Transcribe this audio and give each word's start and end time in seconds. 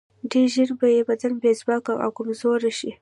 ډېر 0.31 0.47
ژر 0.53 0.69
به 0.79 0.87
یې 0.95 1.01
بدن 1.09 1.33
بې 1.41 1.51
ځواکه 1.61 1.93
او 2.03 2.09
کمزوری 2.17 2.71
شي. 2.79 2.91